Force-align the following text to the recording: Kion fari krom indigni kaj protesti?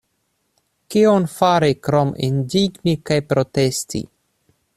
Kion 0.95 1.27
fari 1.33 1.77
krom 1.89 2.15
indigni 2.29 2.97
kaj 3.11 3.23
protesti? 3.35 4.07